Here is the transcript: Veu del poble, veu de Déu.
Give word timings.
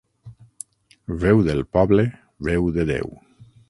Veu 1.25 1.45
del 1.51 1.63
poble, 1.79 2.09
veu 2.51 2.71
de 2.79 2.91
Déu. 2.95 3.19